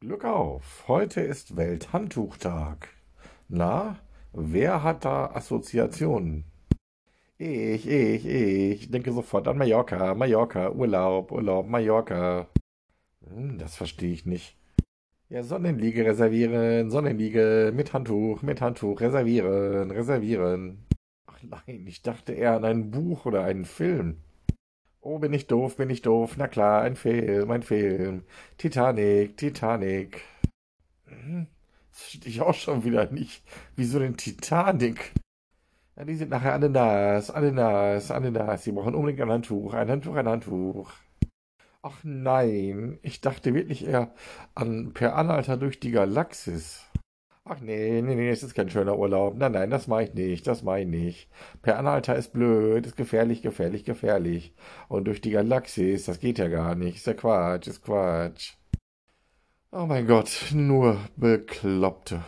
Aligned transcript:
Glück 0.00 0.26
auf, 0.26 0.84
heute 0.88 1.22
ist 1.22 1.56
Welthandtuchtag. 1.56 2.88
Na, 3.48 3.98
wer 4.34 4.82
hat 4.82 5.06
da 5.06 5.28
Assoziationen? 5.28 6.44
Ich, 7.38 7.88
ich, 7.88 8.26
ich 8.26 8.90
denke 8.90 9.12
sofort 9.12 9.48
an 9.48 9.56
Mallorca, 9.56 10.14
Mallorca, 10.14 10.70
Urlaub, 10.70 11.32
Urlaub, 11.32 11.66
Mallorca. 11.66 12.46
Hm, 13.26 13.56
das 13.56 13.76
verstehe 13.76 14.12
ich 14.12 14.26
nicht. 14.26 14.58
Ja, 15.30 15.42
Sonnenliege 15.42 16.04
reservieren, 16.04 16.90
Sonnenliege 16.90 17.72
mit 17.74 17.94
Handtuch, 17.94 18.42
mit 18.42 18.60
Handtuch 18.60 19.00
reservieren, 19.00 19.90
reservieren. 19.90 20.86
Ach 21.26 21.42
nein, 21.42 21.86
ich 21.86 22.02
dachte 22.02 22.34
eher 22.34 22.52
an 22.52 22.66
ein 22.66 22.90
Buch 22.90 23.24
oder 23.24 23.44
einen 23.44 23.64
Film. 23.64 24.18
Oh, 25.08 25.20
bin 25.20 25.32
ich 25.32 25.46
doof, 25.46 25.76
bin 25.76 25.88
ich 25.90 26.02
doof. 26.02 26.36
Na 26.36 26.48
klar, 26.48 26.82
ein 26.82 26.96
Film, 26.96 27.50
ein 27.52 27.62
Film. 27.62 28.24
Titanic, 28.58 29.36
Titanic. 29.36 30.22
Hm, 31.06 31.46
Das 31.90 32.00
verstehe 32.02 32.30
ich 32.30 32.40
auch 32.42 32.54
schon 32.54 32.84
wieder 32.84 33.10
nicht. 33.12 33.44
Wieso 33.76 33.98
denn 34.00 34.16
Titanic? 34.16 35.12
Ja, 35.96 36.04
die 36.04 36.16
sind 36.16 36.30
nachher 36.30 36.54
alle 36.54 36.70
nass, 36.70 37.30
alle 37.30 37.52
nass, 37.52 38.10
alle 38.10 38.30
nass. 38.32 38.64
Sie 38.64 38.72
brauchen 38.72 38.94
unbedingt 38.96 39.20
ein 39.22 39.30
Handtuch, 39.30 39.74
ein 39.74 39.90
Handtuch, 39.90 40.16
ein 40.16 40.28
Handtuch. 40.28 40.92
Ach 41.82 41.98
nein, 42.04 42.98
ich 43.02 43.20
dachte 43.22 43.54
wirklich 43.54 43.86
eher 43.86 44.14
an 44.54 44.92
Per 44.94 45.16
Anhalter 45.16 45.56
durch 45.56 45.80
die 45.80 45.92
Galaxis. 45.92 46.85
Ach 47.48 47.60
nee, 47.60 48.02
nee, 48.02 48.16
nee, 48.16 48.28
es 48.28 48.42
ist 48.42 48.56
kein 48.56 48.68
schöner 48.70 48.98
Urlaub. 48.98 49.36
Nein, 49.36 49.52
nein, 49.52 49.70
das 49.70 49.86
mache 49.86 50.02
ich 50.02 50.14
nicht, 50.14 50.48
das 50.48 50.64
mache 50.64 50.80
ich 50.80 50.88
nicht. 50.88 51.28
Per 51.62 51.78
Anhalter 51.78 52.16
ist 52.16 52.32
blöd, 52.32 52.84
ist 52.86 52.96
gefährlich, 52.96 53.40
gefährlich, 53.40 53.84
gefährlich. 53.84 54.52
Und 54.88 55.04
durch 55.04 55.20
die 55.20 55.30
Galaxis, 55.30 56.06
das 56.06 56.18
geht 56.18 56.38
ja 56.38 56.48
gar 56.48 56.74
nicht. 56.74 56.96
Ist 56.96 57.06
ja 57.06 57.14
Quatsch, 57.14 57.68
ist 57.68 57.84
Quatsch. 57.84 58.54
Oh 59.70 59.86
mein 59.86 60.08
Gott, 60.08 60.46
nur 60.52 60.98
Bekloppte. 61.16 62.24